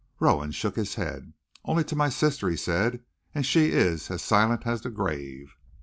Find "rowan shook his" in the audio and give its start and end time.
0.19-0.95